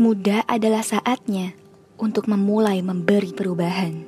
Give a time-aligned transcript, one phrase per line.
[0.00, 1.52] Muda adalah saatnya
[2.00, 4.00] untuk memulai memberi perubahan.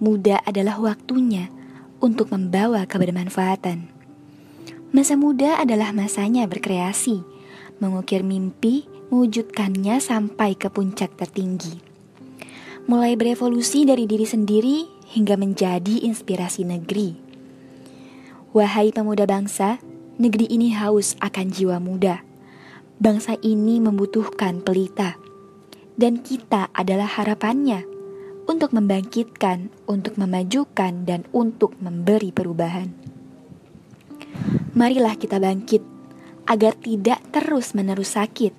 [0.00, 1.52] Muda adalah waktunya
[2.00, 3.92] untuk membawa kebermanfaatan.
[4.96, 7.20] Masa muda adalah masanya berkreasi,
[7.76, 11.76] mengukir mimpi, mewujudkannya sampai ke puncak tertinggi.
[12.88, 17.20] Mulai berevolusi dari diri sendiri hingga menjadi inspirasi negeri.
[18.56, 19.76] Wahai pemuda bangsa,
[20.16, 22.24] negeri ini haus akan jiwa muda.
[22.96, 25.20] Bangsa ini membutuhkan pelita,
[26.00, 27.84] dan kita adalah harapannya
[28.48, 32.88] untuk membangkitkan, untuk memajukan, dan untuk memberi perubahan.
[34.72, 35.84] Marilah kita bangkit
[36.48, 38.56] agar tidak terus-menerus sakit.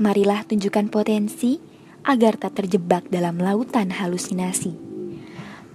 [0.00, 1.60] Marilah tunjukkan potensi
[2.08, 4.72] agar tak terjebak dalam lautan halusinasi.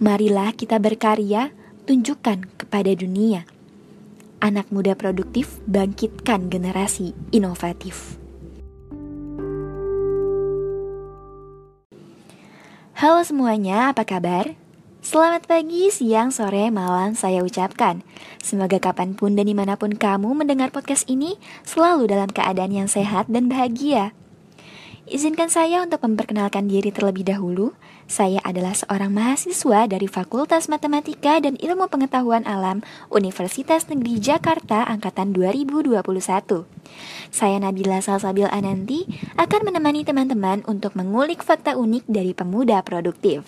[0.02, 1.54] Marilah kita berkarya,
[1.86, 3.46] tunjukkan kepada dunia
[4.40, 8.22] anak muda produktif bangkitkan generasi inovatif.
[12.98, 14.58] Halo semuanya, apa kabar?
[15.06, 18.02] Selamat pagi, siang, sore, malam saya ucapkan
[18.42, 22.90] Semoga kapan pun dan di mana pun kamu mendengar podcast ini Selalu dalam keadaan yang
[22.90, 24.12] sehat dan bahagia
[25.08, 27.72] Izinkan saya untuk memperkenalkan diri terlebih dahulu.
[28.12, 35.32] Saya adalah seorang mahasiswa dari Fakultas Matematika dan Ilmu Pengetahuan Alam Universitas Negeri Jakarta angkatan
[35.32, 36.04] 2021.
[37.32, 39.08] Saya Nabila Salsabil Ananti
[39.40, 43.48] akan menemani teman-teman untuk mengulik fakta unik dari pemuda produktif.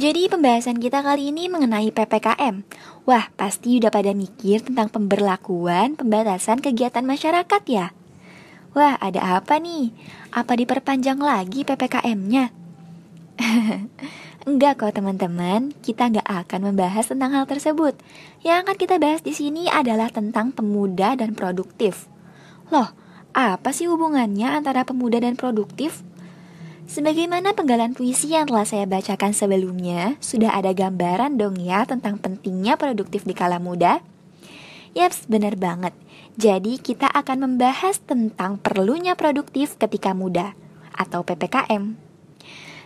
[0.00, 2.64] Jadi pembahasan kita kali ini mengenai PPKM.
[3.04, 7.92] Wah, pasti udah pada mikir tentang pemberlakuan pembatasan kegiatan masyarakat ya.
[8.72, 9.92] Wah, ada apa nih?
[10.32, 12.48] Apa diperpanjang lagi PPKM-nya?
[14.48, 17.92] Enggak kok teman-teman, kita nggak akan membahas tentang hal tersebut.
[18.40, 22.08] Yang akan kita bahas di sini adalah tentang pemuda dan produktif.
[22.72, 22.88] Loh,
[23.36, 26.00] apa sih hubungannya antara pemuda dan produktif?
[26.90, 32.74] Sebagaimana penggalan puisi yang telah saya bacakan sebelumnya, sudah ada gambaran dong ya tentang pentingnya
[32.74, 34.02] produktif di kala muda?
[34.98, 35.94] Yaps, benar banget.
[36.34, 40.58] Jadi kita akan membahas tentang perlunya produktif ketika muda
[40.90, 41.94] atau PPKM.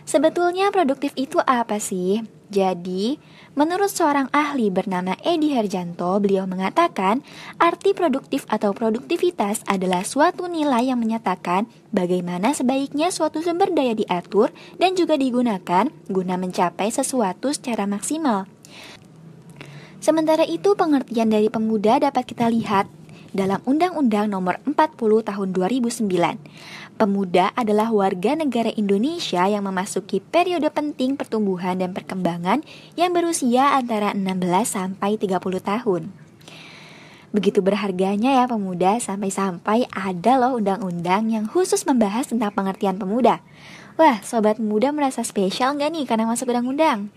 [0.05, 2.21] Sebetulnya produktif itu apa sih?
[2.45, 3.17] Jadi,
[3.57, 7.25] menurut seorang ahli bernama Edi Herjanto, beliau mengatakan
[7.57, 14.53] arti produktif atau produktivitas adalah suatu nilai yang menyatakan bagaimana sebaiknya suatu sumber daya diatur
[14.77, 18.45] dan juga digunakan guna mencapai sesuatu secara maksimal.
[19.97, 22.85] Sementara itu, pengertian dari pemuda dapat kita lihat
[23.35, 24.95] dalam Undang-Undang Nomor 40
[25.27, 26.07] Tahun 2009.
[26.95, 32.63] Pemuda adalah warga negara Indonesia yang memasuki periode penting pertumbuhan dan perkembangan
[32.95, 36.07] yang berusia antara 16 sampai 30 tahun.
[37.35, 43.43] Begitu berharganya ya pemuda sampai-sampai ada loh undang-undang yang khusus membahas tentang pengertian pemuda.
[43.99, 47.11] Wah, sobat muda merasa spesial nggak nih karena masuk undang-undang?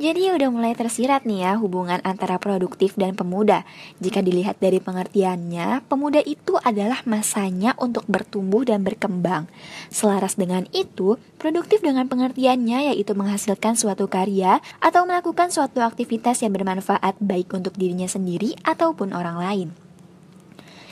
[0.00, 3.68] Jadi udah mulai tersirat nih ya hubungan antara produktif dan pemuda.
[4.00, 9.44] Jika dilihat dari pengertiannya, pemuda itu adalah masanya untuk bertumbuh dan berkembang.
[9.92, 16.56] Selaras dengan itu, produktif dengan pengertiannya yaitu menghasilkan suatu karya atau melakukan suatu aktivitas yang
[16.56, 19.89] bermanfaat baik untuk dirinya sendiri ataupun orang lain.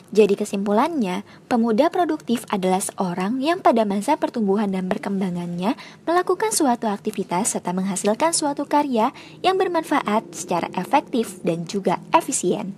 [0.08, 1.20] Jadi kesimpulannya,
[1.52, 5.76] pemuda produktif adalah seorang yang pada masa pertumbuhan dan perkembangannya
[6.08, 9.12] melakukan suatu aktivitas serta menghasilkan suatu karya
[9.44, 12.72] yang bermanfaat secara efektif dan juga efisien.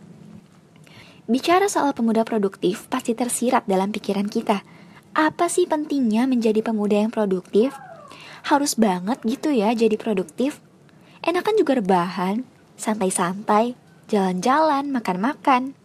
[1.31, 4.67] Bicara soal pemuda produktif pasti tersirat dalam pikiran kita.
[5.15, 7.79] Apa sih pentingnya menjadi pemuda yang produktif?
[8.43, 10.59] Harus banget gitu ya jadi produktif.
[11.23, 12.43] Enakan juga rebahan,
[12.75, 13.79] santai-santai,
[14.11, 15.79] jalan-jalan, makan-makan.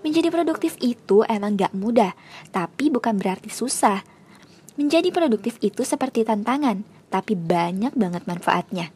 [0.00, 2.16] Menjadi produktif itu emang gak mudah,
[2.48, 4.00] tapi bukan berarti susah.
[4.80, 8.88] Menjadi produktif itu seperti tantangan, tapi banyak banget manfaatnya.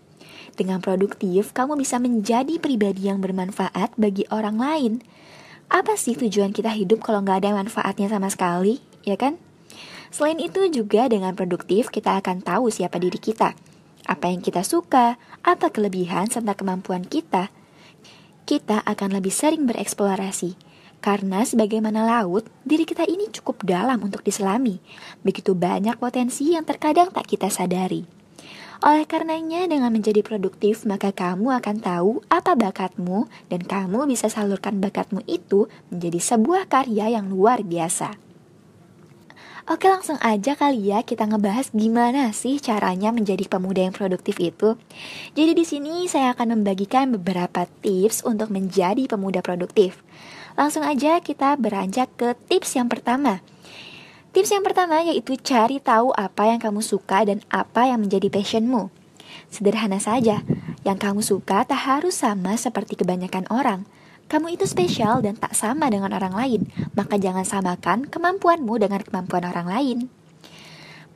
[0.55, 4.93] Dengan produktif, kamu bisa menjadi pribadi yang bermanfaat bagi orang lain.
[5.69, 9.37] Apa sih tujuan kita hidup kalau nggak ada manfaatnya sama sekali, ya kan?
[10.15, 13.59] Selain itu juga dengan produktif kita akan tahu siapa diri kita,
[14.07, 17.51] apa yang kita suka, apa kelebihan serta kemampuan kita.
[18.47, 20.55] Kita akan lebih sering bereksplorasi,
[21.05, 24.81] karena sebagaimana laut, diri kita ini cukup dalam untuk diselami.
[25.21, 28.09] Begitu banyak potensi yang terkadang tak kita sadari.
[28.81, 34.81] Oleh karenanya, dengan menjadi produktif, maka kamu akan tahu apa bakatmu, dan kamu bisa salurkan
[34.81, 38.17] bakatmu itu menjadi sebuah karya yang luar biasa.
[39.65, 44.77] Oke langsung aja kali ya kita ngebahas gimana sih caranya menjadi pemuda yang produktif itu.
[45.33, 50.05] Jadi di sini saya akan membagikan beberapa tips untuk menjadi pemuda produktif.
[50.55, 53.43] Langsung aja kita beranjak ke tips yang pertama.
[54.31, 58.91] Tips yang pertama yaitu cari tahu apa yang kamu suka dan apa yang menjadi passionmu.
[59.51, 60.47] Sederhana saja,
[60.87, 63.87] yang kamu suka tak harus sama seperti kebanyakan orang.
[64.31, 66.67] Kamu itu spesial dan tak sama dengan orang lain,
[66.97, 69.99] maka jangan samakan kemampuanmu dengan kemampuan orang lain.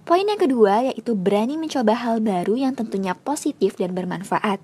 [0.09, 4.57] Poin yang kedua yaitu berani mencoba hal baru yang tentunya positif dan bermanfaat.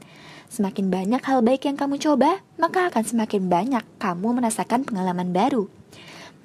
[0.54, 5.66] Semakin banyak hal baik yang kamu coba, maka akan semakin banyak kamu merasakan pengalaman baru.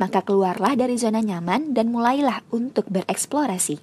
[0.02, 3.78] Maka keluarlah dari zona nyaman dan mulailah untuk bereksplorasi.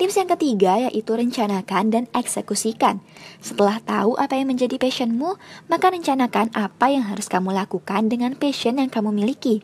[0.00, 3.04] Tips yang ketiga yaitu rencanakan dan eksekusikan.
[3.44, 5.36] Setelah tahu apa yang menjadi passionmu,
[5.68, 9.60] maka rencanakan apa yang harus kamu lakukan dengan passion yang kamu miliki.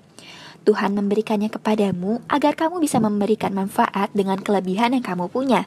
[0.69, 5.65] Tuhan memberikannya kepadamu agar kamu bisa memberikan manfaat dengan kelebihan yang kamu punya.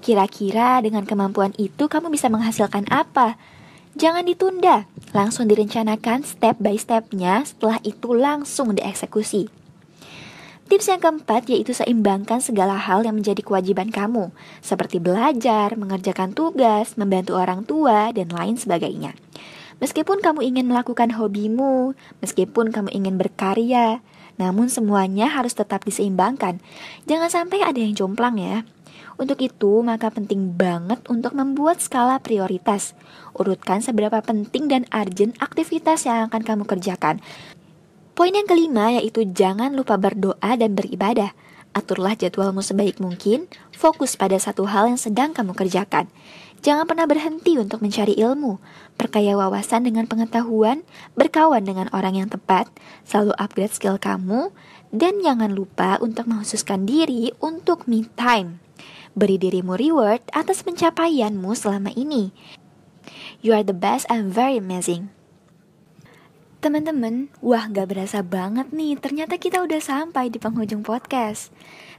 [0.00, 3.36] Kira-kira dengan kemampuan itu kamu bisa menghasilkan apa?
[4.00, 9.52] Jangan ditunda, langsung direncanakan step by stepnya, setelah itu langsung dieksekusi.
[10.70, 14.30] Tips yang keempat yaitu seimbangkan segala hal yang menjadi kewajiban kamu,
[14.62, 19.18] seperti belajar, mengerjakan tugas, membantu orang tua, dan lain sebagainya.
[19.82, 23.98] Meskipun kamu ingin melakukan hobimu, meskipun kamu ingin berkarya,
[24.38, 26.62] namun semuanya harus tetap diseimbangkan.
[27.10, 28.62] Jangan sampai ada yang jomplang ya.
[29.20, 32.96] Untuk itu, maka penting banget untuk membuat skala prioritas.
[33.36, 37.20] Urutkan seberapa penting dan urgent aktivitas yang akan kamu kerjakan.
[38.16, 41.32] Poin yang kelima yaitu jangan lupa berdoa dan beribadah.
[41.70, 46.10] Aturlah jadwalmu sebaik mungkin, fokus pada satu hal yang sedang kamu kerjakan.
[46.60, 48.60] Jangan pernah berhenti untuk mencari ilmu,
[49.00, 50.84] perkaya wawasan dengan pengetahuan,
[51.16, 52.68] berkawan dengan orang yang tepat,
[53.08, 54.52] selalu upgrade skill kamu,
[54.92, 58.60] dan jangan lupa untuk menghususkan diri untuk me time.
[59.18, 62.30] Beri dirimu reward atas pencapaianmu selama ini.
[63.42, 65.10] You are the best and very amazing.
[66.60, 71.48] Teman-teman, wah gak berasa banget nih, ternyata kita udah sampai di penghujung podcast.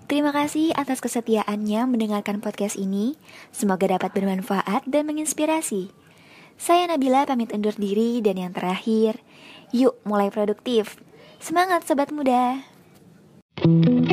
[0.05, 3.17] Terima kasih atas kesetiaannya mendengarkan podcast ini.
[3.49, 5.89] Semoga dapat bermanfaat dan menginspirasi.
[6.61, 9.17] Saya Nabila pamit undur diri dan yang terakhir,
[9.73, 11.01] yuk mulai produktif.
[11.41, 12.61] Semangat sobat muda.
[13.61, 14.10] thank you